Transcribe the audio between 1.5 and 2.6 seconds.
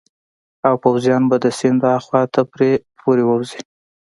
سیند هاخوا ته